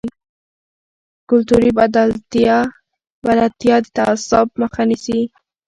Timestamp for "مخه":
4.61-4.83